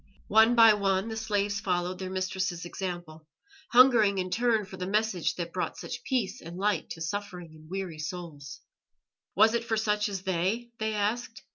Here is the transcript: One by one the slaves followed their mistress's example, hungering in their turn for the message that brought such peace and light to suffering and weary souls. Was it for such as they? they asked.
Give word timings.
One 0.29 0.55
by 0.55 0.73
one 0.73 1.09
the 1.09 1.15
slaves 1.15 1.59
followed 1.59 1.99
their 1.99 2.09
mistress's 2.09 2.65
example, 2.65 3.27
hungering 3.71 4.17
in 4.17 4.31
their 4.31 4.39
turn 4.39 4.65
for 4.65 4.75
the 4.77 4.87
message 4.87 5.35
that 5.35 5.53
brought 5.53 5.77
such 5.77 6.01
peace 6.03 6.41
and 6.41 6.57
light 6.57 6.89
to 6.93 7.01
suffering 7.01 7.51
and 7.53 7.69
weary 7.69 7.99
souls. 7.99 8.61
Was 9.35 9.53
it 9.53 9.63
for 9.63 9.77
such 9.77 10.09
as 10.09 10.23
they? 10.23 10.71
they 10.79 10.95
asked. 10.95 11.43